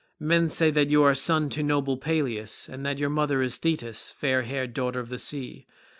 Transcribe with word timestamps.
Men 0.19 0.49
say 0.49 0.71
that 0.71 0.89
you 0.89 1.03
are 1.03 1.13
son 1.13 1.47
to 1.49 1.61
noble 1.61 1.95
Peleus, 1.95 2.67
and 2.67 2.83
that 2.83 2.97
your 2.97 3.11
mother 3.11 3.43
is 3.43 3.57
Thetis, 3.59 4.09
fair 4.09 4.41
haired 4.41 4.73
daughter 4.73 4.99
of 4.99 5.09
the 5.09 5.19
sea. 5.19 5.67